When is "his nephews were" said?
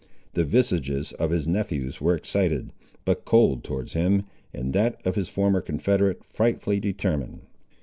1.29-2.15